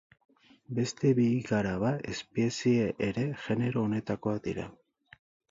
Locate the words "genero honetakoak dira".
3.45-4.69